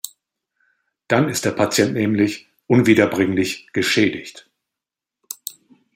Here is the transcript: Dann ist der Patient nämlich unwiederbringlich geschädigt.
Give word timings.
Dann 1.07 1.29
ist 1.29 1.45
der 1.45 1.51
Patient 1.51 1.93
nämlich 1.93 2.49
unwiederbringlich 2.65 3.69
geschädigt. 3.71 4.49